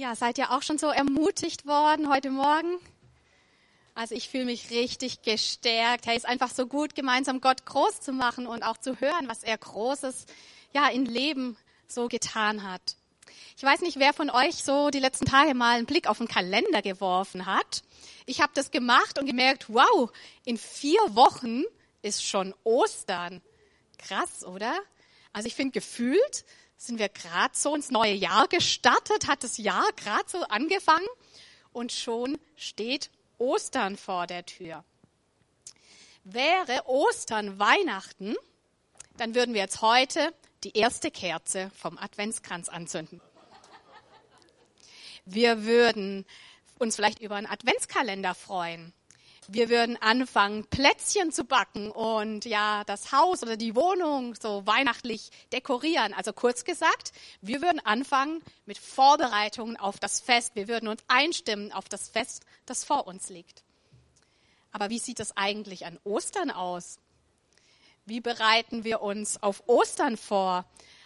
[0.00, 2.78] Ja, seid ihr auch schon so ermutigt worden heute Morgen?
[3.94, 6.06] Also ich fühle mich richtig gestärkt.
[6.06, 9.42] Hey, ist einfach so gut, gemeinsam Gott groß zu machen und auch zu hören, was
[9.42, 10.24] er Großes
[10.72, 12.96] ja im Leben so getan hat.
[13.58, 16.28] Ich weiß nicht, wer von euch so die letzten Tage mal einen Blick auf den
[16.28, 17.82] Kalender geworfen hat.
[18.24, 20.10] Ich habe das gemacht und gemerkt, wow,
[20.46, 21.64] in vier Wochen
[22.00, 23.42] ist schon Ostern.
[23.98, 24.72] Krass, oder?
[25.34, 26.46] Also ich finde, gefühlt
[26.80, 31.06] sind wir gerade so ins neue Jahr gestartet, hat das Jahr gerade so angefangen
[31.72, 34.82] und schon steht Ostern vor der Tür.
[36.24, 38.34] Wäre Ostern Weihnachten,
[39.18, 40.32] dann würden wir jetzt heute
[40.64, 43.20] die erste Kerze vom Adventskranz anzünden.
[45.26, 46.24] Wir würden
[46.78, 48.94] uns vielleicht über einen Adventskalender freuen.
[49.52, 55.32] Wir würden anfangen, Plätzchen zu backen und ja, das Haus oder die Wohnung so weihnachtlich
[55.52, 56.14] dekorieren.
[56.14, 60.54] Also kurz gesagt, wir würden anfangen mit Vorbereitungen auf das Fest.
[60.54, 63.64] Wir würden uns einstimmen auf das Fest, das vor uns liegt.
[64.70, 67.00] Aber wie sieht es eigentlich an Ostern aus?
[68.06, 70.64] Wie bereiten wir uns auf Ostern vor?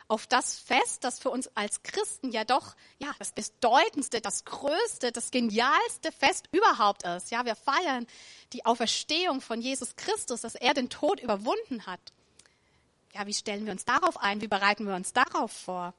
[0.09, 5.13] Auf das Fest, das für uns als Christen ja doch ja das bedeutendste, das größte,
[5.13, 7.31] das genialste Fest überhaupt ist.
[7.31, 8.07] Ja, wir feiern
[8.53, 12.01] die Auferstehung von Jesus Christus, dass er den Tod überwunden hat.
[13.15, 14.41] Ja, wie stellen wir uns darauf ein?
[14.41, 15.95] Wie bereiten wir uns darauf vor?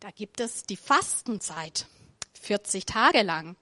[0.00, 1.86] Da gibt es die Fastenzeit,
[2.40, 3.56] 40 Tage lang.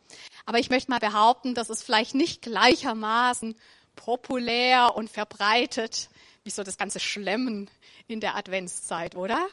[0.46, 3.56] Aber ich möchte mal behaupten, das ist vielleicht nicht gleichermaßen
[3.96, 6.08] populär und verbreitet
[6.44, 7.70] wie so das ganze Schlemmen
[8.06, 9.48] in der Adventszeit, oder?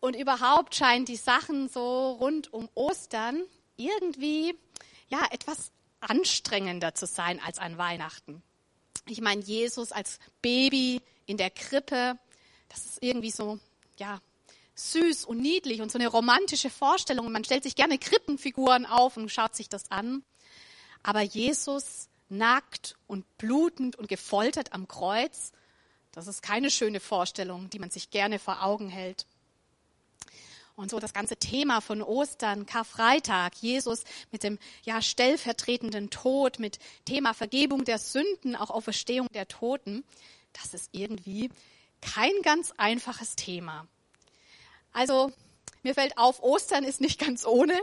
[0.00, 3.42] Und überhaupt scheinen die Sachen so rund um Ostern
[3.76, 4.54] irgendwie
[5.08, 8.42] ja etwas anstrengender zu sein als an Weihnachten.
[9.08, 12.18] Ich meine, Jesus als Baby in der Krippe,
[12.68, 13.58] das ist irgendwie so,
[13.98, 14.20] ja,
[14.74, 17.32] süß und niedlich und so eine romantische Vorstellung.
[17.32, 20.22] Man stellt sich gerne Krippenfiguren auf und schaut sich das an.
[21.02, 25.52] Aber Jesus nackt und blutend und gefoltert am Kreuz,
[26.12, 29.26] das ist keine schöne Vorstellung, die man sich gerne vor Augen hält.
[30.74, 36.78] Und so das ganze Thema von Ostern, Karfreitag, Jesus mit dem ja stellvertretenden Tod, mit
[37.06, 40.04] Thema Vergebung der Sünden, auch Auferstehung der Toten,
[40.52, 41.50] das ist irgendwie
[42.00, 43.86] kein ganz einfaches Thema.
[44.92, 45.32] Also
[45.82, 47.78] mir fällt auf, Ostern ist nicht ganz ohne.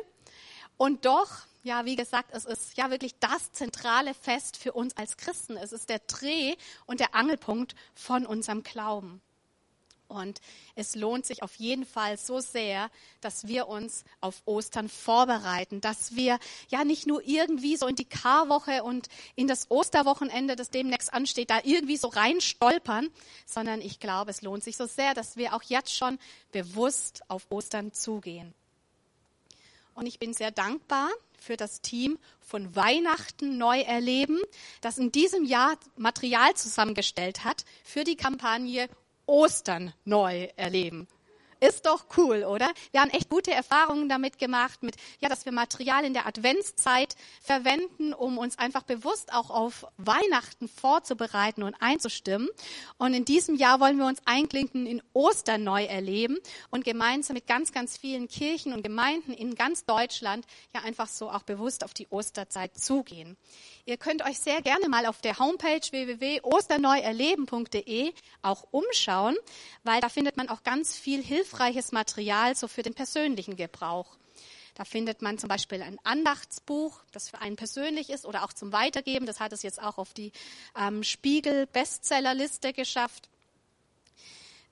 [0.77, 5.17] Und doch ja, wie gesagt, es ist ja wirklich das zentrale Fest für uns als
[5.17, 5.55] Christen.
[5.55, 9.21] Es ist der Dreh- und der Angelpunkt von unserem Glauben.
[10.09, 10.41] Und
[10.75, 12.91] es lohnt sich auf jeden Fall so sehr,
[13.21, 16.37] dass wir uns auf Ostern vorbereiten, dass wir
[16.69, 21.49] ja nicht nur irgendwie so in die Karwoche und in das Osterwochenende, das demnächst ansteht,
[21.49, 23.09] da irgendwie so rein stolpern,
[23.47, 26.19] sondern ich glaube, es lohnt sich so sehr, dass wir auch jetzt schon
[26.51, 28.53] bewusst auf Ostern zugehen.
[29.95, 31.09] Und ich bin sehr dankbar
[31.43, 34.39] für das Team von Weihnachten neu erleben,
[34.81, 38.87] das in diesem Jahr Material zusammengestellt hat für die Kampagne
[39.25, 41.07] Ostern neu erleben.
[41.63, 42.69] Ist doch cool, oder?
[42.91, 47.15] Wir haben echt gute Erfahrungen damit gemacht, mit, ja, dass wir Material in der Adventszeit
[47.41, 52.49] verwenden, um uns einfach bewusst auch auf Weihnachten vorzubereiten und einzustimmen.
[52.97, 56.37] Und in diesem Jahr wollen wir uns einklinken in Ostern neu erleben
[56.69, 61.29] und gemeinsam mit ganz, ganz vielen Kirchen und Gemeinden in ganz Deutschland ja einfach so
[61.29, 63.37] auch bewusst auf die Osterzeit zugehen.
[63.85, 69.37] Ihr könnt euch sehr gerne mal auf der Homepage www.osterneuerleben.de auch umschauen,
[69.83, 71.23] weil da findet man auch ganz viel
[71.53, 74.17] hilfreiches Material so für den persönlichen Gebrauch.
[74.75, 78.73] Da findet man zum Beispiel ein Andachtsbuch, das für einen persönlich ist oder auch zum
[78.73, 79.27] Weitergeben.
[79.27, 80.31] Das hat es jetzt auch auf die
[80.75, 83.29] ähm, Spiegel-Bestsellerliste geschafft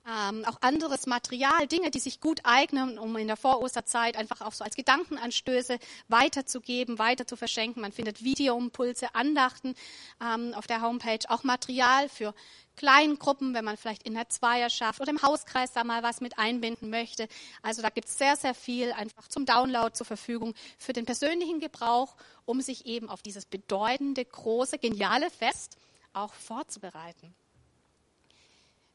[0.06, 4.52] ähm, auch anderes Material, Dinge, die sich gut eignen, um in der Vorosterzeit einfach auch
[4.52, 7.82] so als Gedankenanstöße weiterzugeben, weiter zu verschenken.
[7.82, 9.74] Man findet Videoimpulse, Andachten
[10.20, 12.34] ähm, auf der Homepage, auch Material für
[12.76, 16.90] Kleingruppen, wenn man vielleicht in der Zweierschaft oder im Hauskreis da mal was mit einbinden
[16.90, 17.28] möchte.
[17.60, 21.60] Also da gibt es sehr, sehr viel einfach zum Download zur Verfügung für den persönlichen
[21.60, 25.76] Gebrauch, um sich eben auf dieses bedeutende, große, geniale Fest
[26.12, 27.34] auch vorzubereiten.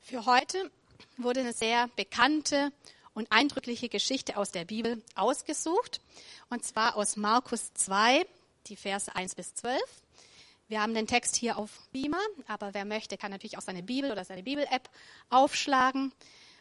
[0.02, 0.72] Für heute
[1.18, 2.72] wurde eine sehr bekannte
[3.14, 6.02] und eindrückliche Geschichte aus der Bibel ausgesucht,
[6.50, 8.26] und zwar aus Markus 2,
[8.68, 9.82] die Verse 1 bis 12.
[10.68, 14.12] Wir haben den Text hier auf Beamer, aber wer möchte, kann natürlich auch seine Bibel
[14.12, 14.90] oder seine Bibel-App
[15.30, 16.12] aufschlagen.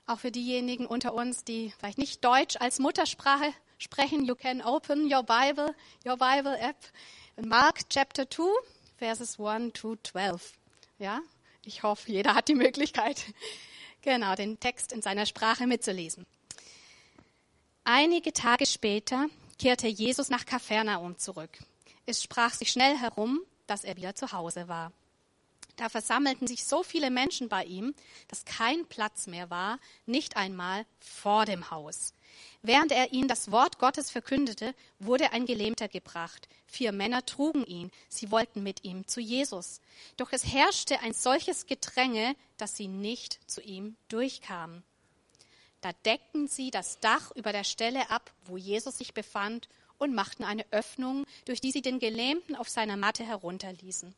[0.07, 5.13] Auch für diejenigen unter uns, die vielleicht nicht Deutsch als Muttersprache sprechen, you can open
[5.13, 5.75] your Bible,
[6.07, 6.77] your Bible App.
[7.45, 8.45] Mark chapter 2,
[8.97, 10.53] verses 1 to 12.
[10.99, 11.21] Ja,
[11.65, 13.25] ich hoffe, jeder hat die Möglichkeit,
[14.07, 16.27] Genau, den Text in seiner Sprache mitzulesen.
[17.83, 19.27] Einige Tage später
[19.59, 21.51] kehrte Jesus nach Kapernaum zurück.
[22.07, 24.93] Es sprach sich schnell herum, dass er wieder zu Hause war.
[25.75, 27.97] Da versammelten sich so viele Menschen bei ihm,
[28.29, 32.15] dass kein Platz mehr war, nicht einmal vor dem Haus.
[32.63, 36.49] Während er ihnen das Wort Gottes verkündete, wurde ein Gelähmter gebracht.
[36.67, 37.91] Vier Männer trugen ihn.
[38.09, 39.81] Sie wollten mit ihm zu Jesus.
[40.17, 44.83] Doch es herrschte ein solches Gedränge, dass sie nicht zu ihm durchkamen.
[45.81, 49.69] Da deckten sie das Dach über der Stelle ab, wo Jesus sich befand,
[49.99, 54.15] und machten eine Öffnung, durch die sie den Gelähmten auf seiner Matte herunterließen.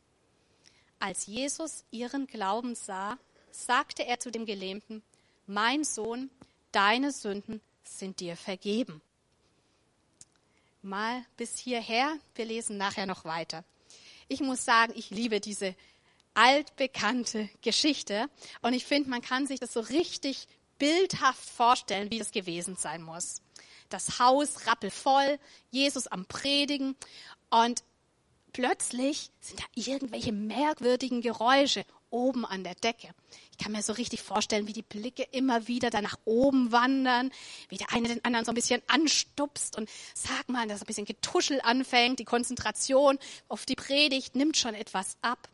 [0.99, 3.19] Als Jesus ihren Glauben sah,
[3.53, 5.03] sagte er zu dem Gelähmten,
[5.47, 6.31] Mein Sohn,
[6.73, 7.61] deine Sünden
[7.97, 9.01] sind dir vergeben.
[10.83, 13.65] Mal bis hierher, wir lesen nachher noch weiter.
[14.29, 15.75] Ich muss sagen, ich liebe diese
[16.35, 18.29] altbekannte Geschichte
[18.63, 20.47] und ich finde, man kann sich das so richtig
[20.79, 23.43] bildhaft vorstellen, wie das gewesen sein muss.
[23.89, 25.39] Das Haus rappelvoll,
[25.71, 26.95] Jesus am Predigen
[27.51, 27.83] und
[28.53, 33.09] plötzlich sind da irgendwelche merkwürdigen Geräusche oben an der Decke.
[33.53, 37.31] Ich kann mir so richtig vorstellen, wie die Blicke immer wieder da nach oben wandern,
[37.69, 41.07] wie der eine den anderen so ein bisschen anstupst und sag mal, dass ein bisschen
[41.07, 43.19] Getuschel anfängt, die Konzentration
[43.49, 45.49] auf die Predigt nimmt schon etwas ab.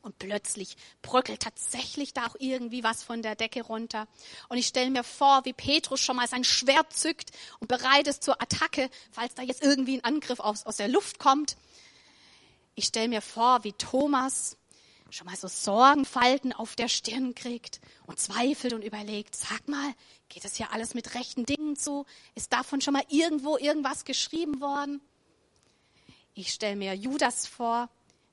[0.00, 4.06] Und plötzlich bröckelt tatsächlich da auch irgendwie was von der Decke runter.
[4.48, 8.22] Und ich stelle mir vor, wie Petrus schon mal sein Schwert zückt und bereit ist
[8.22, 11.56] zur Attacke, falls da jetzt irgendwie ein Angriff aus, aus der Luft kommt.
[12.76, 14.56] Ich stelle mir vor, wie Thomas
[15.10, 19.94] schon mal so Sorgenfalten auf der Stirn kriegt und zweifelt und überlegt, sag mal,
[20.28, 22.04] geht es hier alles mit rechten Dingen zu?
[22.34, 25.00] Ist davon schon mal irgendwo irgendwas geschrieben worden?
[26.34, 27.88] Ich stelle mir Judas vor,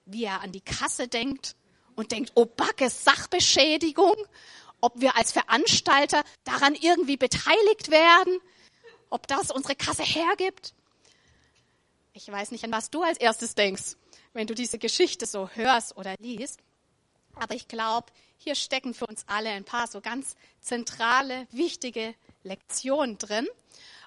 [0.06, 1.56] wie er an die Kasse denkt
[1.96, 4.16] und denkt, oh Backe, Sachbeschädigung,
[4.82, 8.40] ob wir als Veranstalter daran irgendwie beteiligt werden,
[9.10, 10.74] ob das unsere Kasse hergibt.
[12.14, 13.96] Ich weiß nicht, an was du als erstes denkst,
[14.36, 16.60] wenn du diese Geschichte so hörst oder liest.
[17.36, 23.18] Aber ich glaube, hier stecken für uns alle ein paar so ganz zentrale, wichtige Lektionen
[23.18, 23.48] drin.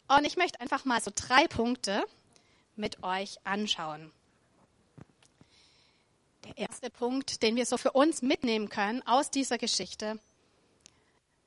[0.06, 2.04] Und ich möchte einfach mal so drei Punkte
[2.76, 4.12] mit euch anschauen.
[6.44, 10.18] Der erste Punkt, den wir so für uns mitnehmen können aus dieser Geschichte,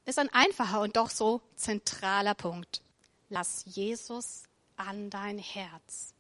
[0.06, 2.82] ist ein einfacher und doch so zentraler Punkt.
[3.30, 4.44] Lass Jesus
[4.76, 6.14] an dein Herz.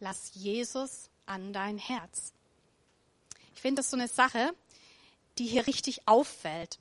[0.00, 2.32] Lass Jesus an dein Herz.
[3.54, 4.52] Ich finde das so eine Sache,
[5.38, 6.78] die hier richtig auffällt,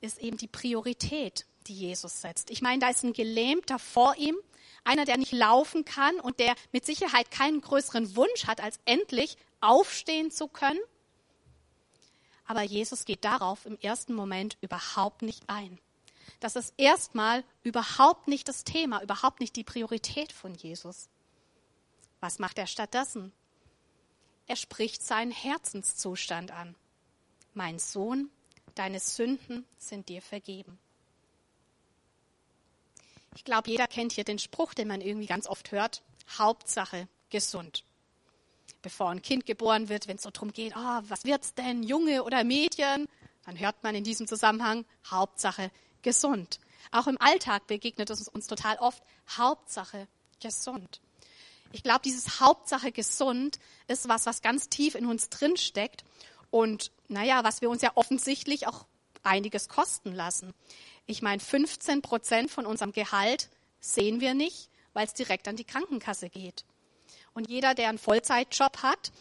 [0.00, 2.50] ist eben die Priorität, die Jesus setzt.
[2.50, 4.36] Ich meine, da ist ein Gelähmter vor ihm,
[4.82, 9.36] einer, der nicht laufen kann und der mit Sicherheit keinen größeren Wunsch hat, als endlich
[9.60, 10.80] aufstehen zu können.
[12.46, 15.78] Aber Jesus geht darauf im ersten Moment überhaupt nicht ein.
[16.40, 21.10] Das ist erstmal überhaupt nicht das Thema, überhaupt nicht die Priorität von Jesus.
[22.20, 23.32] Was macht er stattdessen?
[24.50, 26.74] Er spricht seinen Herzenszustand an
[27.54, 28.30] mein Sohn,
[28.74, 30.76] deine Sünden sind dir vergeben.
[33.36, 36.02] Ich glaube, jeder kennt hier den Spruch, den man irgendwie ganz oft hört,
[36.36, 37.84] Hauptsache gesund.
[38.82, 42.24] Bevor ein Kind geboren wird, wenn es so darum geht, oh, was wird's denn, Junge
[42.24, 43.06] oder Mädchen,
[43.44, 45.70] dann hört man in diesem Zusammenhang Hauptsache
[46.02, 46.58] gesund.
[46.90, 50.08] Auch im Alltag begegnet es uns total oft Hauptsache
[50.40, 51.00] gesund.
[51.72, 56.04] Ich glaube, dieses Hauptsache gesund ist was, was ganz tief in uns drin steckt
[56.50, 58.86] und naja, was wir uns ja offensichtlich auch
[59.22, 60.52] einiges kosten lassen.
[61.06, 63.50] Ich meine, 15 Prozent von unserem Gehalt
[63.80, 66.64] sehen wir nicht, weil es direkt an die Krankenkasse geht.
[67.34, 69.12] Und jeder, der einen Vollzeitjob hat,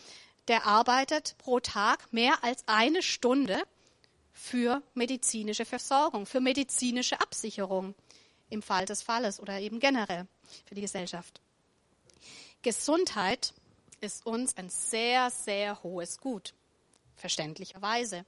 [0.48, 3.62] der arbeitet pro Tag mehr als eine Stunde
[4.34, 7.94] für medizinische Versorgung, für medizinische Absicherung
[8.50, 10.26] im Fall des Falles oder eben generell
[10.66, 11.42] für die Gesellschaft.
[12.62, 13.54] Gesundheit
[14.02, 16.54] ist uns ein sehr, sehr hohes Gut
[17.16, 18.26] verständlicherweise.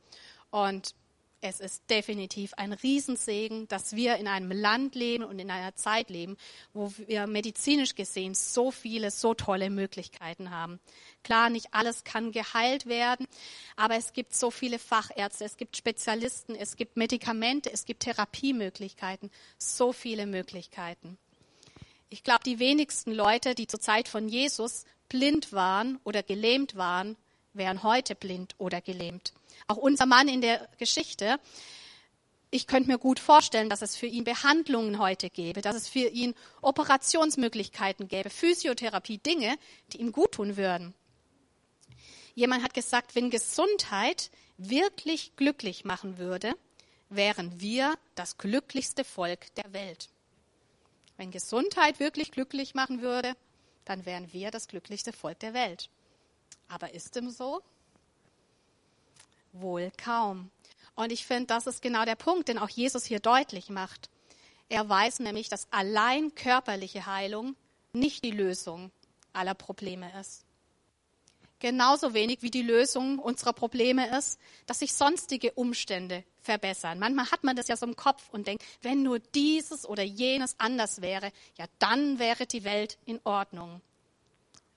[0.50, 0.96] Und
[1.44, 6.12] es ist definitiv ein Riesensegen, dass wir in einem Land leben und in einer Zeit
[6.12, 6.38] leben,
[6.74, 10.80] wo wir medizinisch gesehen so viele, so tolle Möglichkeiten haben.
[11.24, 13.26] Klar, nicht alles kann geheilt werden,
[13.76, 19.32] aber es gibt so viele Fachärzte, es gibt Spezialisten, es gibt Medikamente, es gibt Therapiemöglichkeiten,
[19.58, 21.18] so viele Möglichkeiten.
[22.14, 27.16] Ich glaube, die wenigsten Leute, die zur Zeit von Jesus blind waren oder gelähmt waren,
[27.54, 29.32] wären heute blind oder gelähmt.
[29.70, 31.40] Auch unser Mann in der Geschichte,
[32.50, 36.10] ich könnte mir gut vorstellen, dass es für ihn Behandlungen heute gäbe, dass es für
[36.10, 39.56] ihn Operationsmöglichkeiten gäbe, Physiotherapie, Dinge,
[39.94, 40.94] die ihm gut tun würden.
[42.36, 46.56] Jemand hat gesagt, wenn Gesundheit wirklich glücklich machen würde,
[47.08, 50.10] wären wir das glücklichste Volk der Welt.
[51.22, 53.36] Wenn Gesundheit wirklich glücklich machen würde,
[53.86, 55.88] dann wären wir das glücklichste Volk der Welt.
[56.68, 57.62] Aber ist dem so?
[59.54, 60.50] Wohl kaum.
[60.96, 64.10] Und ich finde, das ist genau der Punkt, den auch Jesus hier deutlich macht.
[64.68, 67.56] Er weiß nämlich, dass allein körperliche Heilung
[67.94, 68.90] nicht die Lösung
[69.32, 70.44] aller Probleme ist.
[71.62, 76.98] Genauso wenig wie die Lösung unserer Probleme ist, dass sich sonstige Umstände verbessern.
[76.98, 80.56] Manchmal hat man das ja so im Kopf und denkt, wenn nur dieses oder jenes
[80.58, 83.80] anders wäre, ja, dann wäre die Welt in Ordnung.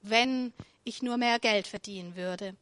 [0.03, 0.53] Wenn
[0.85, 2.55] ich nur mehr Geld verdienen würde,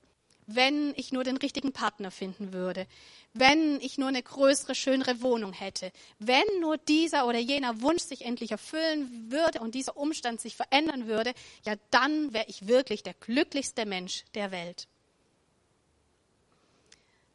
[0.46, 2.86] wenn ich nur den richtigen Partner finden würde,
[3.34, 8.24] wenn ich nur eine größere, schönere Wohnung hätte, wenn nur dieser oder jener Wunsch sich
[8.24, 11.32] endlich erfüllen würde und dieser Umstand sich verändern würde,
[11.64, 14.86] ja, dann wäre ich wirklich der glücklichste Mensch der Welt.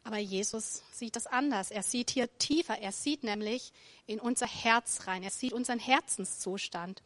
[0.08, 1.70] Aber Jesus sieht das anders.
[1.70, 2.80] Er sieht hier tiefer.
[2.80, 3.74] Er sieht nämlich
[4.06, 5.22] in unser Herz rein.
[5.22, 7.04] Er sieht unseren Herzenszustand.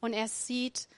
[0.00, 0.88] Und er sieht,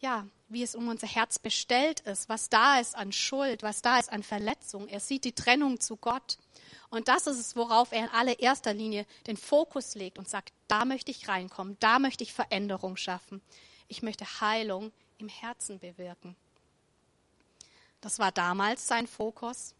[0.00, 3.98] ja, wie es um unser Herz bestellt ist, was da ist an Schuld, was da
[3.98, 4.88] ist an Verletzung.
[4.88, 6.38] Er sieht die Trennung zu Gott.
[6.90, 10.84] Und das ist es, worauf er in allererster Linie den Fokus legt und sagt, da
[10.84, 13.42] möchte ich reinkommen, da möchte ich Veränderung schaffen.
[13.88, 16.34] Ich möchte Heilung im Herzen bewirken.
[18.00, 19.74] Das war damals sein Fokus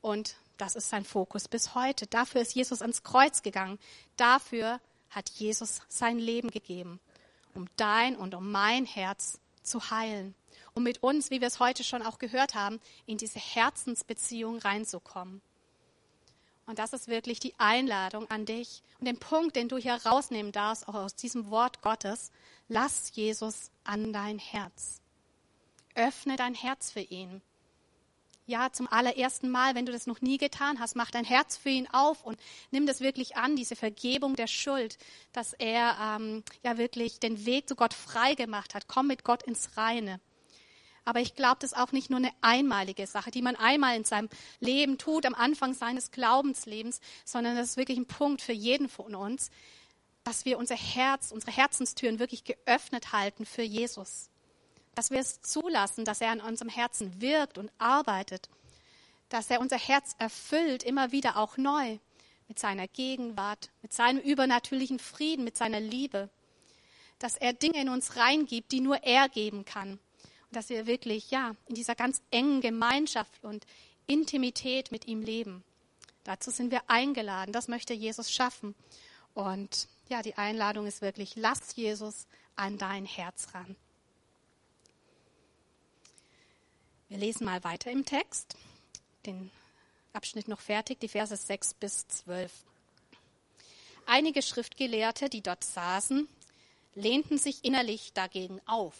[0.00, 2.06] und das ist sein Fokus bis heute.
[2.06, 3.78] Dafür ist Jesus ans Kreuz gegangen.
[4.16, 4.80] Dafür
[5.10, 7.00] hat Jesus sein Leben gegeben,
[7.56, 10.34] um dein und um mein Herz zu heilen,
[10.74, 15.40] um mit uns, wie wir es heute schon auch gehört haben, in diese Herzensbeziehung reinzukommen.
[16.66, 18.82] Und das ist wirklich die Einladung an dich.
[18.98, 22.32] Und den Punkt, den du hier rausnehmen darfst, auch aus diesem Wort Gottes,
[22.68, 25.00] lass Jesus an dein Herz.
[25.94, 27.40] Öffne dein Herz für ihn.
[28.48, 31.70] Ja, zum allerersten Mal, wenn du das noch nie getan hast, mach dein Herz für
[31.70, 32.38] ihn auf und
[32.70, 34.98] nimm das wirklich an, diese Vergebung der Schuld,
[35.32, 38.86] dass er ähm, ja wirklich den Weg zu Gott frei gemacht hat.
[38.86, 40.20] Komm mit Gott ins Reine.
[41.04, 44.04] Aber ich glaube, das ist auch nicht nur eine einmalige Sache, die man einmal in
[44.04, 44.28] seinem
[44.60, 49.16] Leben tut, am Anfang seines Glaubenslebens, sondern das ist wirklich ein Punkt für jeden von
[49.16, 49.50] uns,
[50.22, 54.30] dass wir unser Herz, unsere Herzenstüren wirklich geöffnet halten für Jesus.
[54.96, 58.48] Dass wir es zulassen, dass er an unserem Herzen wirkt und arbeitet.
[59.28, 61.98] Dass er unser Herz erfüllt, immer wieder auch neu,
[62.48, 66.28] mit seiner Gegenwart, mit seinem übernatürlichen Frieden, mit seiner Liebe.
[67.20, 70.00] Dass er Dinge in uns reingibt, die nur er geben kann
[70.56, 73.66] dass wir wirklich, ja, in dieser ganz engen Gemeinschaft und
[74.06, 75.64] Intimität mit ihm leben.
[76.24, 77.52] Dazu sind wir eingeladen.
[77.52, 78.74] Das möchte Jesus schaffen.
[79.34, 83.76] Und ja, die Einladung ist wirklich, lass Jesus an dein Herz ran.
[87.08, 88.56] Wir lesen mal weiter im Text,
[89.26, 89.50] den
[90.12, 92.52] Abschnitt noch fertig, die Verse 6 bis 12.
[94.06, 96.28] Einige Schriftgelehrte, die dort saßen,
[96.94, 98.94] lehnten sich innerlich dagegen auf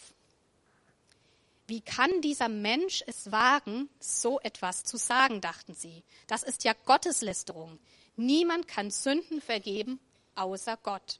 [1.67, 6.03] wie kann dieser Mensch es wagen, so etwas zu sagen, dachten sie.
[6.25, 7.77] Das ist ja Gotteslästerung.
[8.15, 9.99] Niemand kann Sünden vergeben,
[10.35, 11.19] außer Gott.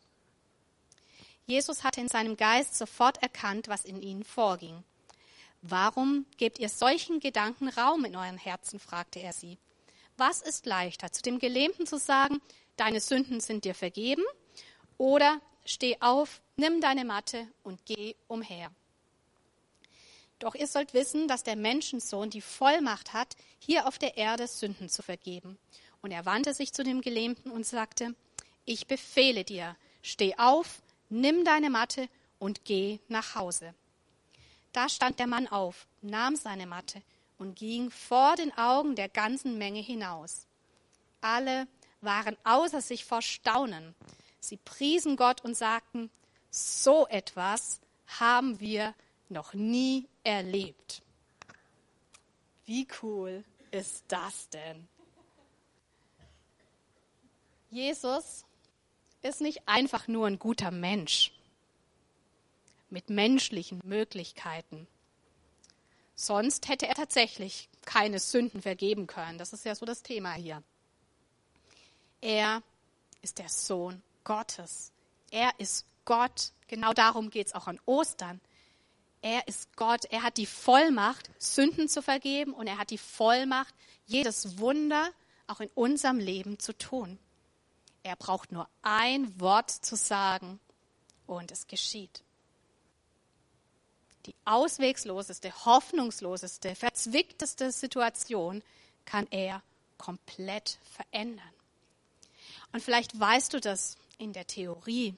[1.46, 4.84] Jesus hatte in seinem Geist sofort erkannt, was in ihnen vorging.
[5.62, 8.80] Warum gebt ihr solchen Gedanken Raum in euren Herzen?
[8.80, 9.58] fragte er sie.
[10.18, 12.42] Was ist leichter, zu dem Gelähmten zu sagen,
[12.76, 14.24] deine Sünden sind dir vergeben,
[14.98, 18.72] oder steh auf, nimm deine Matte und geh umher?
[20.40, 24.90] Doch ihr sollt wissen, dass der Menschensohn die Vollmacht hat, hier auf der Erde Sünden
[24.90, 25.58] zu vergeben.
[26.02, 28.16] Und er wandte sich zu dem Gelähmten und sagte,
[28.66, 33.74] ich befehle dir, steh auf, nimm deine Matte und geh nach Hause.
[34.78, 37.02] Da stand der Mann auf, nahm seine Matte
[37.40, 40.46] und ging vor den Augen der ganzen Menge hinaus.
[41.20, 41.68] Alle
[42.02, 43.96] waren außer sich vor Staunen.
[44.40, 46.12] Sie priesen Gott und sagten,
[46.52, 47.82] so etwas
[48.20, 48.94] haben wir
[49.30, 51.02] noch nie erlebt.
[52.68, 54.88] Wie cool ist das denn?
[57.72, 58.46] Jesus
[59.24, 61.32] ist nicht einfach nur ein guter Mensch
[62.90, 64.88] mit menschlichen Möglichkeiten.
[66.16, 69.38] Sonst hätte er tatsächlich keine Sünden vergeben können.
[69.38, 70.64] Das ist ja so das Thema hier.
[72.22, 72.64] Er
[73.22, 74.92] ist der Sohn Gottes.
[75.32, 76.52] Er ist Gott.
[76.68, 78.42] Genau darum geht es auch an Ostern.
[79.22, 80.06] Er ist Gott.
[80.06, 83.74] Er hat die Vollmacht, Sünden zu vergeben und er hat die Vollmacht,
[84.06, 85.12] jedes Wunder
[85.48, 87.20] auch in unserem Leben zu tun.
[88.04, 90.60] Er braucht nur ein Wort zu sagen
[91.26, 92.24] und es geschieht.
[94.28, 98.62] Die auswegsloseste, hoffnungsloseste, verzwickteste Situation
[99.06, 99.64] kann er
[99.98, 101.50] komplett verändern.
[102.74, 105.16] Und vielleicht weißt du das in der Theorie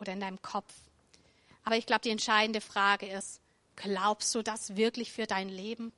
[0.00, 0.74] oder in deinem Kopf.
[1.62, 3.40] Aber ich glaube, die entscheidende Frage ist,
[3.76, 5.92] glaubst du das wirklich für dein Leben?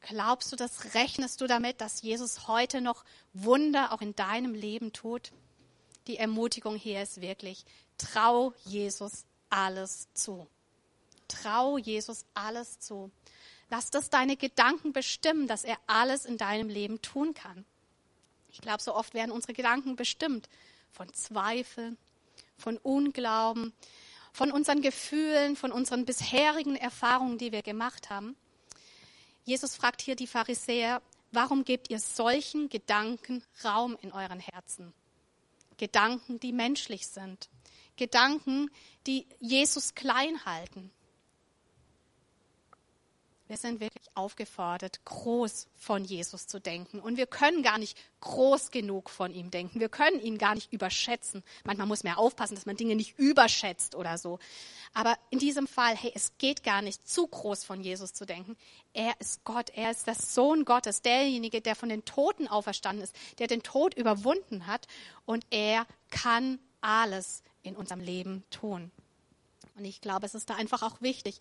[0.00, 3.04] Glaubst du das, rechnest du damit, dass Jesus heute noch
[3.34, 5.32] Wunder auch in deinem Leben tut?
[6.06, 7.66] Die Ermutigung hier ist wirklich,
[7.98, 10.46] trau Jesus alles zu.
[11.28, 13.10] Trau Jesus alles zu.
[13.70, 17.64] Lass das deine Gedanken bestimmen, dass er alles in deinem Leben tun kann.
[18.50, 20.48] Ich glaube, so oft werden unsere Gedanken bestimmt
[20.90, 21.96] von Zweifel,
[22.56, 23.72] von Unglauben,
[24.32, 28.36] von unseren Gefühlen, von unseren bisherigen Erfahrungen, die wir gemacht haben.
[29.44, 34.92] Jesus fragt hier die Pharisäer, warum gebt ihr solchen Gedanken Raum in euren Herzen?
[35.76, 37.48] Gedanken, die menschlich sind.
[37.96, 38.70] Gedanken,
[39.06, 40.90] die Jesus klein halten.
[43.48, 47.00] Wir sind wirklich aufgefordert, groß von Jesus zu denken.
[47.00, 49.80] Und wir können gar nicht groß genug von ihm denken.
[49.80, 51.42] Wir können ihn gar nicht überschätzen.
[51.64, 54.38] Manchmal muss man ja aufpassen, dass man Dinge nicht überschätzt oder so.
[54.92, 58.54] Aber in diesem Fall, hey, es geht gar nicht zu groß von Jesus zu denken.
[58.92, 59.70] Er ist Gott.
[59.70, 63.94] Er ist der Sohn Gottes, derjenige, der von den Toten auferstanden ist, der den Tod
[63.94, 64.86] überwunden hat.
[65.24, 68.90] Und er kann alles in unserem Leben tun.
[69.74, 71.40] Und ich glaube, es ist da einfach auch wichtig,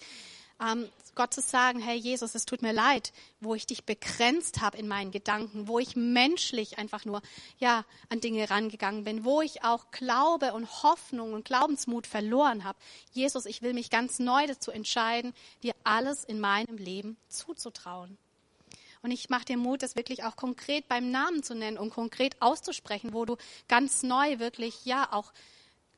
[0.61, 4.77] ähm, Gott zu sagen, hey Jesus, es tut mir leid, wo ich dich begrenzt habe
[4.77, 7.23] in meinen Gedanken, wo ich menschlich einfach nur
[7.57, 12.77] ja an Dinge rangegangen bin, wo ich auch Glaube und Hoffnung und Glaubensmut verloren habe.
[13.11, 15.33] Jesus, ich will mich ganz neu dazu entscheiden,
[15.63, 18.17] dir alles in meinem Leben zuzutrauen.
[19.01, 22.41] Und ich mache dir Mut, das wirklich auch konkret beim Namen zu nennen und konkret
[22.41, 23.37] auszusprechen, wo du
[23.67, 25.31] ganz neu wirklich ja auch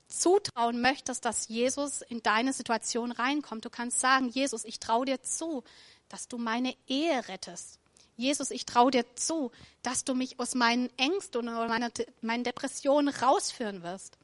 [0.09, 3.63] zutrauen möchtest, dass Jesus in deine Situation reinkommt.
[3.63, 5.63] Du kannst sagen, Jesus, ich traue dir zu,
[6.09, 7.79] dass du meine Ehe rettest.
[8.17, 9.51] Jesus, ich traue dir zu,
[9.81, 11.89] dass du mich aus meinen Ängsten oder meiner,
[12.21, 14.17] meinen Depressionen rausführen wirst.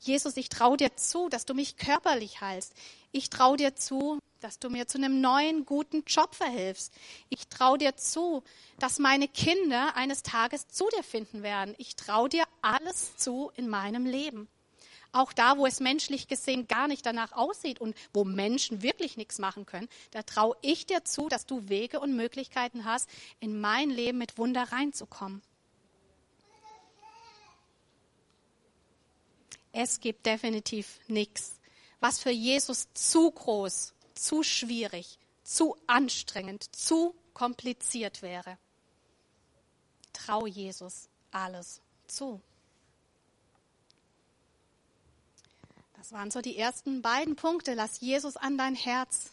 [0.00, 2.72] Jesus, ich traue dir zu, dass du mich körperlich heilst.
[3.10, 6.94] Ich traue dir zu, dass du mir zu einem neuen, guten Job verhilfst.
[7.28, 8.42] Ich traue dir zu,
[8.78, 11.74] dass meine Kinder eines Tages zu dir finden werden.
[11.78, 14.48] Ich traue dir alles zu in meinem Leben.
[15.12, 19.38] Auch da, wo es menschlich gesehen gar nicht danach aussieht und wo Menschen wirklich nichts
[19.38, 23.08] machen können, da traue ich dir zu, dass du Wege und Möglichkeiten hast,
[23.40, 25.42] in mein Leben mit Wunder reinzukommen.
[29.72, 31.58] Es gibt definitiv nichts,
[32.00, 38.58] was für Jesus zu groß, zu schwierig, zu anstrengend, zu kompliziert wäre.
[40.12, 42.40] Trau Jesus alles zu.
[45.98, 47.74] Das waren so die ersten beiden Punkte.
[47.74, 49.32] Lass Jesus an dein Herz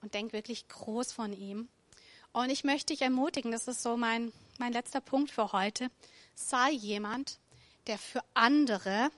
[0.00, 1.68] und denk wirklich groß von ihm.
[2.32, 5.90] Und ich möchte dich ermutigen, das ist so mein, mein letzter Punkt für heute.
[6.34, 7.38] Sei jemand,
[7.86, 9.10] der für andere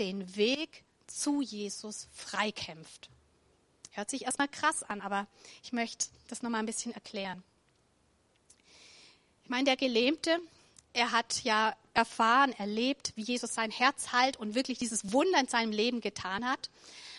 [0.00, 3.08] den Weg zu Jesus freikämpft.
[3.92, 5.28] Hört sich erstmal krass an, aber
[5.62, 7.44] ich möchte das nochmal ein bisschen erklären.
[9.44, 10.40] Ich meine, der Gelähmte,
[10.92, 15.48] er hat ja erfahren, erlebt, wie Jesus sein Herz halt und wirklich dieses Wunder in
[15.48, 16.70] seinem Leben getan hat.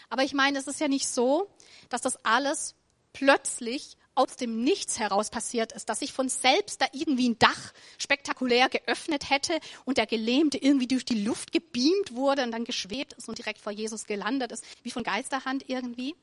[0.09, 1.49] Aber ich meine, es ist ja nicht so,
[1.89, 2.75] dass das alles
[3.13, 7.73] plötzlich aus dem Nichts heraus passiert ist, dass sich von selbst da irgendwie ein Dach
[7.99, 13.13] spektakulär geöffnet hätte und der Gelähmte irgendwie durch die Luft gebeamt wurde und dann geschwebt
[13.13, 16.15] ist und direkt vor Jesus gelandet ist, wie von Geisterhand irgendwie,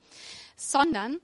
[0.56, 1.20] sondern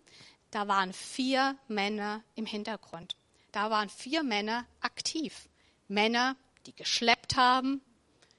[0.53, 3.17] da waren vier Männer im Hintergrund.
[3.51, 5.49] Da waren vier Männer aktiv.
[5.89, 6.37] Männer,
[6.71, 7.81] die geschleppt haben,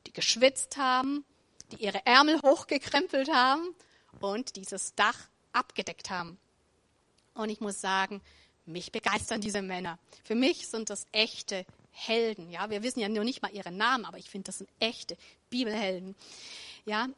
[0.07, 1.25] die geschwitzt haben,
[1.71, 3.75] die ihre Ärmel hochgekrempelt haben
[4.21, 6.37] und dieses Dach abgedeckt haben.
[7.33, 8.21] Und ich muss sagen,
[8.65, 9.99] mich begeistern diese Männer.
[10.23, 12.49] Für mich sind das echte Helden.
[12.49, 15.17] Ja, wir wissen ja nur nicht mal ihre Namen, aber ich finde, das sind echte
[15.49, 16.15] Bibelhelden.
[16.85, 17.09] Ja,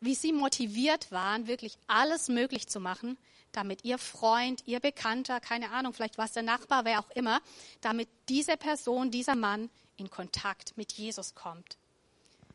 [0.00, 3.16] wie sie motiviert waren, wirklich alles möglich zu machen,
[3.52, 7.40] damit ihr Freund, ihr Bekannter, keine Ahnung, vielleicht war es der Nachbar, wer auch immer,
[7.80, 11.76] damit diese Person, dieser Mann in Kontakt mit Jesus kommt.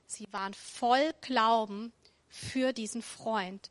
[0.07, 1.93] Sie waren voll Glauben
[2.27, 3.69] für diesen Freund.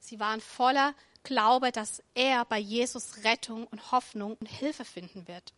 [0.00, 5.52] Sie waren voller Glaube, dass er bei Jesus Rettung und Hoffnung und Hilfe finden wird.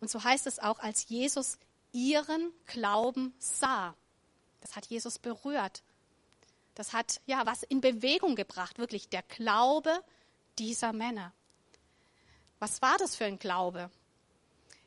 [0.00, 1.58] Und so heißt es auch, als Jesus
[1.92, 3.94] ihren Glauben sah.
[4.60, 5.82] Das hat Jesus berührt.
[6.74, 10.02] Das hat ja was in Bewegung gebracht, wirklich der Glaube
[10.58, 11.32] dieser Männer.
[12.58, 13.90] Was war das für ein Glaube?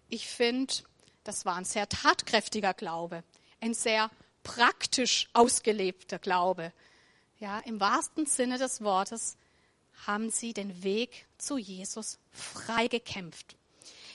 [0.09, 0.73] Ich finde,
[1.23, 3.23] das war ein sehr tatkräftiger Glaube,
[3.61, 4.09] ein sehr
[4.43, 6.71] praktisch ausgelebter Glaube.
[7.39, 9.37] Ja, im wahrsten Sinne des Wortes
[10.05, 13.55] haben sie den Weg zu Jesus frei gekämpft.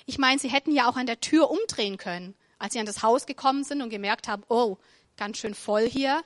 [0.06, 3.02] Ich meine, sie hätten ja auch an der Tür umdrehen können, als sie an das
[3.02, 4.76] Haus gekommen sind und gemerkt haben, oh,
[5.16, 6.22] ganz schön voll hier.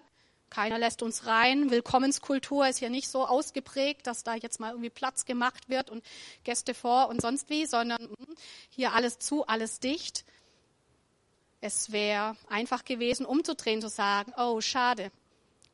[0.51, 1.71] Keiner lässt uns rein.
[1.71, 6.03] Willkommenskultur ist hier nicht so ausgeprägt, dass da jetzt mal irgendwie Platz gemacht wird und
[6.43, 8.35] Gäste vor und sonst wie, sondern hm,
[8.71, 10.25] hier alles zu, alles dicht.
[11.61, 15.11] Es wäre einfach gewesen, umzudrehen, zu sagen, oh, schade,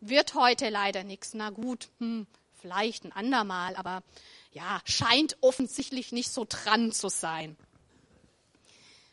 [0.01, 1.35] wird heute leider nichts.
[1.35, 2.27] Na gut, hm,
[2.61, 4.03] vielleicht ein andermal, aber
[4.53, 7.57] ja, scheint offensichtlich nicht so dran zu sein.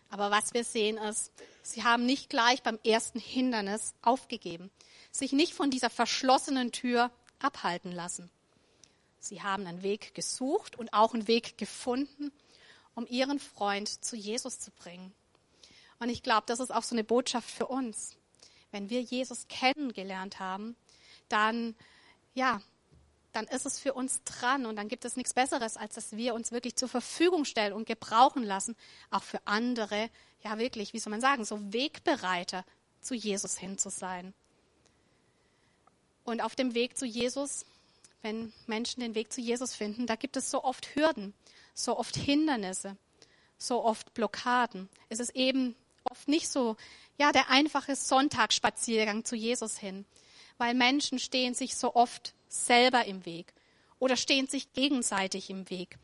[0.10, 1.32] Aber was wir sehen ist,
[1.62, 4.72] sie haben nicht gleich beim ersten Hindernis aufgegeben
[5.12, 8.30] sich nicht von dieser verschlossenen Tür abhalten lassen.
[9.20, 12.32] Sie haben einen Weg gesucht und auch einen Weg gefunden,
[12.96, 15.14] um ihren Freund zu Jesus zu bringen.
[16.02, 18.18] Und ich glaube, das ist auch so eine Botschaft für uns.
[18.72, 20.76] Wenn wir Jesus kennengelernt haben,
[21.30, 21.76] dann,
[22.34, 22.60] ja,
[23.34, 26.34] dann ist es für uns dran und dann gibt es nichts Besseres, als dass wir
[26.34, 28.76] uns wirklich zur Verfügung stellen und gebrauchen lassen,
[29.12, 30.10] auch für andere,
[30.44, 32.66] ja wirklich, wie soll man sagen, so Wegbereiter
[33.00, 34.34] zu Jesus hin zu sein.
[36.24, 37.64] Und auf dem Weg zu Jesus,
[38.24, 41.36] wenn Menschen den Weg zu Jesus finden, da gibt es so oft Hürden,
[41.76, 42.98] so oft Hindernisse,
[43.60, 44.90] so oft Blockaden.
[45.08, 46.76] Es ist eben oft nicht so,
[47.18, 50.06] ja, der einfache Sonntagsspaziergang zu Jesus hin,
[50.58, 53.54] weil Menschen stehen sich so oft selber im Weg
[54.00, 55.98] oder stehen sich gegenseitig im Weg.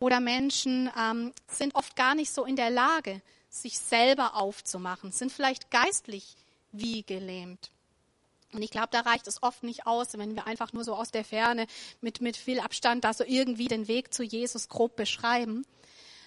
[0.00, 5.30] Oder Menschen ähm, sind oft gar nicht so in der Lage, sich selber aufzumachen, sind
[5.30, 6.36] vielleicht geistlich
[6.72, 7.70] wie gelähmt.
[8.52, 11.10] Und ich glaube, da reicht es oft nicht aus, wenn wir einfach nur so aus
[11.10, 11.66] der Ferne
[12.00, 15.64] mit, mit viel Abstand da so irgendwie den Weg zu Jesus grob beschreiben,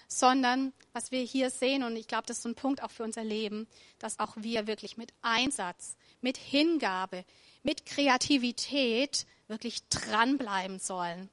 [0.08, 3.22] sondern was wir hier sehen, und ich glaube, das ist ein Punkt auch für unser
[3.22, 3.68] Leben,
[3.98, 7.24] dass auch wir wirklich mit Einsatz, mit Hingabe,
[7.62, 11.28] mit Kreativität wirklich dranbleiben sollen,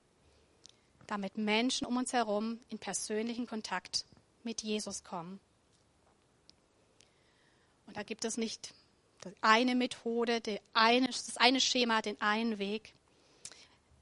[1.07, 4.05] damit Menschen um uns herum in persönlichen Kontakt
[4.43, 5.39] mit Jesus kommen.
[7.87, 8.73] Und da gibt es nicht
[9.41, 10.41] eine Methode,
[10.73, 12.93] eine, das eine Schema, den einen Weg.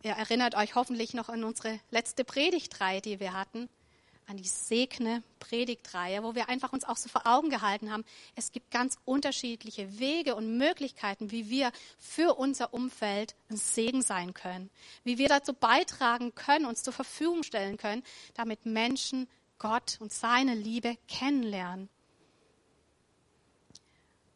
[0.01, 3.69] Ihr erinnert euch hoffentlich noch an unsere letzte Predigtreihe, die wir hatten,
[4.27, 8.05] an die Segne Predigtreihe, wo wir einfach uns auch so vor Augen gehalten haben,
[8.36, 14.33] es gibt ganz unterschiedliche Wege und Möglichkeiten, wie wir für unser Umfeld ein Segen sein
[14.33, 14.69] können,
[15.03, 19.27] wie wir dazu beitragen können, uns zur Verfügung stellen können, damit Menschen
[19.59, 21.89] Gott und seine Liebe kennenlernen.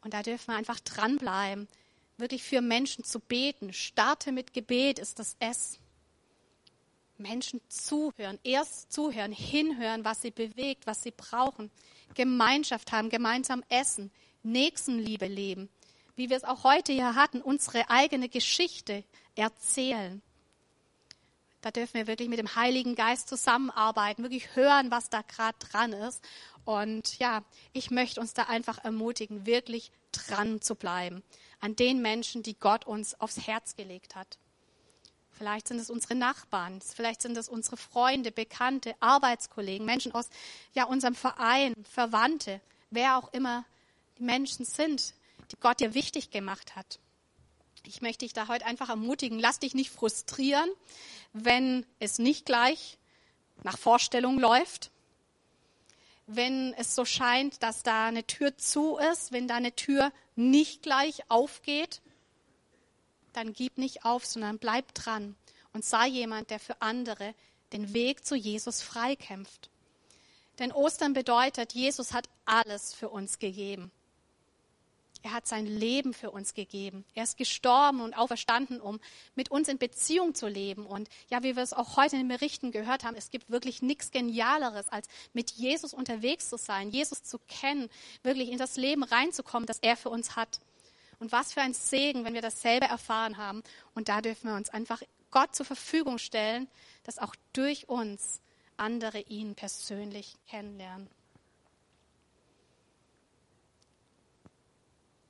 [0.01, 1.67] Und da dürfen wir einfach dranbleiben,
[2.17, 3.73] wirklich für Menschen zu beten.
[3.73, 5.79] Starte mit Gebet ist das S.
[7.19, 11.71] Menschen zuhören, erst zuhören, hinhören, was sie bewegt, was sie brauchen.
[12.13, 14.11] Gemeinschaft haben, gemeinsam essen,
[14.43, 15.69] Nächstenliebe leben.
[16.15, 19.03] Wie wir es auch heute hier hatten, unsere eigene Geschichte
[19.35, 20.21] erzählen.
[21.61, 25.93] Da dürfen wir wirklich mit dem Heiligen Geist zusammenarbeiten, wirklich hören, was da gerade dran
[25.93, 26.23] ist
[26.65, 31.23] und ja, ich möchte uns da einfach ermutigen, wirklich dran zu bleiben
[31.59, 34.37] an den Menschen, die Gott uns aufs Herz gelegt hat.
[35.37, 40.29] Vielleicht sind es unsere Nachbarn, vielleicht sind es unsere Freunde, Bekannte, Arbeitskollegen, Menschen aus
[40.73, 43.63] ja, unserem Verein, Verwandte, wer auch immer
[44.17, 45.13] die Menschen sind,
[45.51, 46.97] die Gott dir wichtig gemacht hat.
[47.85, 50.69] Ich möchte dich da heute einfach ermutigen, lass dich nicht frustrieren,
[51.33, 52.97] wenn es nicht gleich
[53.63, 54.89] nach Vorstellung läuft,
[56.25, 60.81] wenn es so scheint, dass da eine Tür zu ist, wenn da eine Tür nicht
[60.81, 62.01] gleich aufgeht,
[63.37, 65.35] dann gib nicht auf, sondern bleib dran
[65.73, 67.33] und sei jemand, der für andere
[67.71, 69.69] den Weg zu Jesus freikämpft.
[70.59, 73.91] Denn Ostern bedeutet, Jesus hat alles für uns gegeben.
[75.23, 77.03] Er hat sein Leben für uns gegeben.
[77.13, 78.99] Er ist gestorben und auferstanden, um
[79.35, 80.85] mit uns in Beziehung zu leben.
[80.85, 83.81] Und ja, wie wir es auch heute in den Berichten gehört haben, es gibt wirklich
[83.81, 87.89] nichts Genialeres, als mit Jesus unterwegs zu sein, Jesus zu kennen,
[88.23, 90.59] wirklich in das Leben reinzukommen, das er für uns hat.
[91.19, 93.63] Und was für ein Segen, wenn wir dasselbe erfahren haben.
[93.95, 95.01] Und da dürfen wir uns einfach
[95.31, 96.67] Gott zur Verfügung stellen,
[97.03, 98.41] dass auch durch uns
[98.77, 101.09] andere ihn persönlich kennenlernen.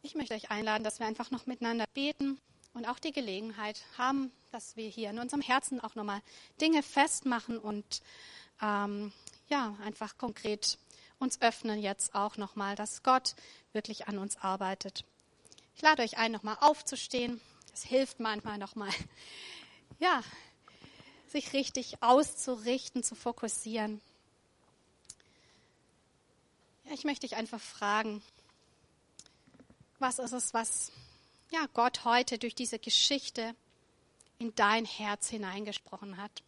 [0.02, 2.40] Ich möchte euch einladen, dass wir einfach noch miteinander beten
[2.74, 6.22] und auch die Gelegenheit haben, dass wir hier in unserem Herzen auch nochmal
[6.62, 8.02] Dinge festmachen und
[8.62, 9.12] ähm,
[9.50, 10.78] ja, einfach konkret
[11.20, 13.36] uns öffnen jetzt auch nochmal, dass Gott
[13.74, 15.04] wirklich an uns arbeitet.
[15.78, 17.40] Ich lade euch ein, nochmal aufzustehen.
[17.72, 18.90] Es hilft manchmal nochmal,
[20.00, 20.24] ja,
[21.28, 24.02] sich richtig auszurichten, zu fokussieren.
[26.86, 28.24] Ja, ich möchte dich einfach fragen,
[30.00, 30.92] was ist es, was
[31.52, 33.56] ja, Gott heute durch diese Geschichte
[34.40, 36.42] in dein Herz hineingesprochen hat.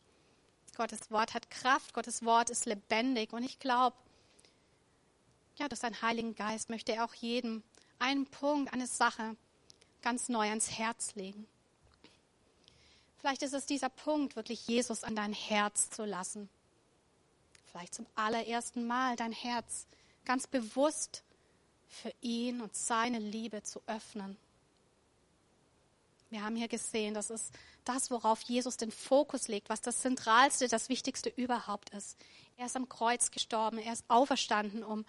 [0.75, 3.95] Gottes Wort hat Kraft, Gottes Wort ist lebendig und ich glaube,
[5.57, 7.61] ja, durch seinen Heiligen Geist möchte er auch jedem
[7.99, 9.35] einen Punkt, eine Sache
[10.01, 11.47] ganz neu ans Herz legen.
[13.19, 16.49] Vielleicht ist es dieser Punkt, wirklich Jesus an dein Herz zu lassen.
[17.71, 19.85] Vielleicht zum allerersten Mal dein Herz
[20.25, 21.23] ganz bewusst
[21.87, 24.37] für ihn und seine Liebe zu öffnen.
[26.29, 27.51] Wir haben hier gesehen, das ist
[27.85, 32.17] das, worauf Jesus den Fokus legt, was das Zentralste, das Wichtigste überhaupt ist.
[32.55, 35.05] Er ist am Kreuz gestorben, er ist auferstanden, um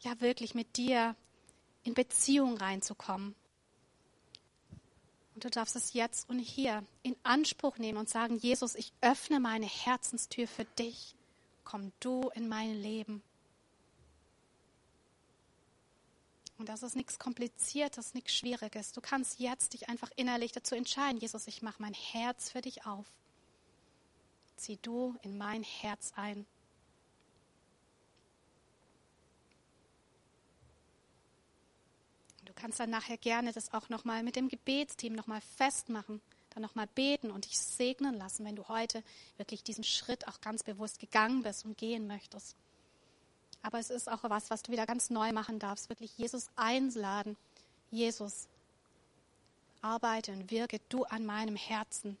[0.00, 1.14] ja wirklich mit dir
[1.82, 3.34] in Beziehung reinzukommen.
[5.34, 9.40] Und du darfst es jetzt und hier in Anspruch nehmen und sagen, Jesus, ich öffne
[9.40, 11.14] meine Herzenstür für dich.
[11.64, 13.22] Komm du in mein Leben.
[16.58, 18.92] Und das ist nichts Kompliziertes, nichts Schwieriges.
[18.92, 22.84] Du kannst jetzt dich einfach innerlich dazu entscheiden, Jesus, ich mache mein Herz für dich
[22.84, 23.06] auf.
[24.56, 26.44] Zieh du in mein Herz ein.
[32.50, 36.20] Du kannst dann nachher gerne das auch nochmal mit dem Gebetsteam nochmal festmachen,
[36.52, 39.04] dann nochmal beten und dich segnen lassen, wenn du heute
[39.36, 42.56] wirklich diesen Schritt auch ganz bewusst gegangen bist und gehen möchtest.
[43.62, 47.36] Aber es ist auch was, was du wieder ganz neu machen darfst, wirklich Jesus einladen.
[47.92, 48.48] Jesus,
[49.80, 52.18] arbeite und wirke du an meinem Herzen.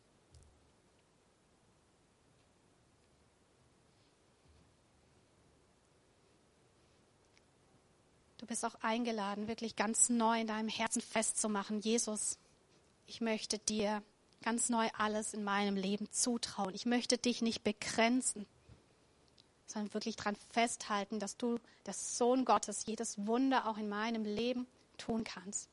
[8.40, 11.80] Du bist auch eingeladen, wirklich ganz neu in deinem Herzen festzumachen.
[11.80, 12.38] Jesus,
[13.06, 14.02] ich möchte dir
[14.42, 16.74] ganz neu alles in meinem Leben zutrauen.
[16.74, 18.46] Ich möchte dich nicht begrenzen
[19.70, 24.66] sondern wirklich daran festhalten, dass du, der Sohn Gottes, jedes Wunder auch in meinem Leben
[24.98, 25.68] tun kannst.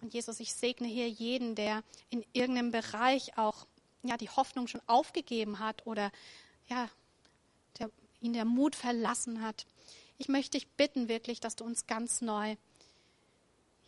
[0.00, 3.66] Und Jesus, ich segne hier jeden, der in irgendeinem Bereich auch
[4.02, 6.10] ja, die Hoffnung schon aufgegeben hat oder
[6.68, 6.88] ja,
[7.78, 9.66] der, ihn der Mut verlassen hat.
[10.18, 12.56] Ich möchte dich bitten wirklich, dass du uns ganz neu,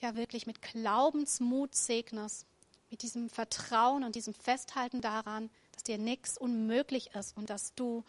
[0.01, 2.47] ja wirklich mit Glaubensmut segnest,
[2.91, 8.05] mit diesem Vertrauen und diesem Festhalten daran, dass dir nichts unmöglich ist und dass du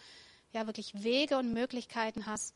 [0.54, 2.54] ja wirklich Wege und Möglichkeiten hast,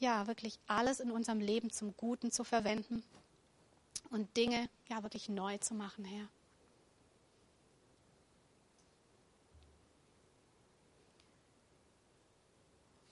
[0.00, 3.04] ja wirklich alles in unserem Leben zum Guten zu verwenden
[4.10, 6.28] und Dinge ja wirklich neu zu machen, Herr.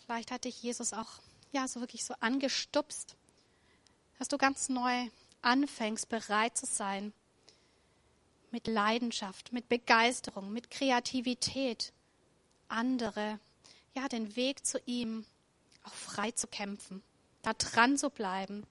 [0.04, 1.20] Vielleicht hat dich Jesus auch
[1.52, 3.16] ja so wirklich so angestupst,
[4.18, 5.08] dass du ganz neu
[5.42, 7.12] anfängst, bereit zu sein,
[8.50, 11.92] mit Leidenschaft, mit Begeisterung, mit Kreativität
[12.68, 13.38] andere,
[13.94, 15.24] ja, den Weg zu ihm
[15.84, 17.02] auch frei zu kämpfen,
[17.42, 18.66] da dran zu bleiben,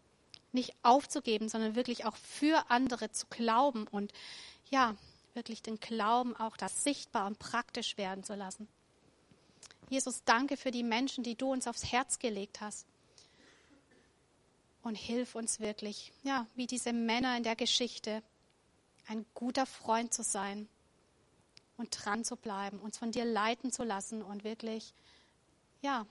[0.52, 4.13] nicht aufzugeben, sondern wirklich auch für andere zu glauben und
[4.70, 4.96] ja,
[5.34, 8.68] wirklich den Glauben auch das sichtbar und praktisch werden zu lassen.
[9.89, 12.86] Jesus, danke für die Menschen, die du uns aufs Herz gelegt hast.
[14.84, 18.23] Und hilf uns wirklich, ja, wie diese Männer in der Geschichte,
[19.08, 20.69] ein guter Freund zu sein
[21.78, 24.93] und dran zu bleiben, uns von dir leiten zu lassen und wirklich,
[25.82, 26.06] ja,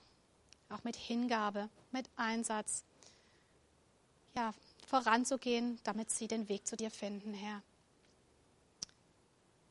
[0.69, 2.83] auch mit Hingabe, mit Einsatz,
[4.35, 4.53] ja,
[4.87, 7.61] voranzugehen, damit sie den Weg zu dir finden, Herr.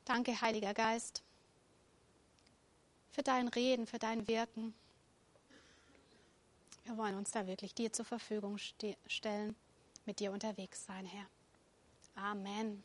[0.05, 1.23] Danke, Heiliger Geist,
[3.19, 4.73] für dein Reden, für dein Wirken.
[6.85, 8.59] Wir wollen uns da wirklich dir zur Verfügung
[9.09, 9.57] stellen,
[10.07, 11.27] mit dir unterwegs sein, Herr.
[12.15, 12.81] Amen.